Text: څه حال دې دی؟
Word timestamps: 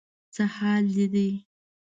څه 0.33 0.43
حال 0.55 0.83
دې 0.95 1.05
دی؟ 1.13 1.29